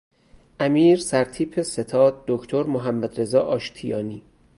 [0.59, 4.21] امیر سرتیپ ستاد دکتر محمد رضا آشتیانی